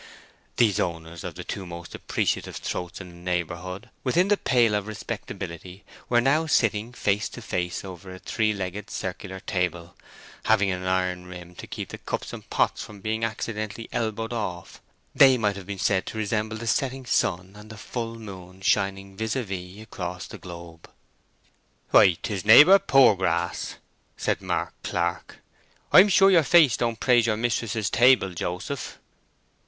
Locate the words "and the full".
17.55-18.15